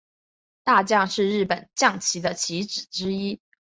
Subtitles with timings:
[0.63, 3.39] 大将是日本将棋的棋子之一。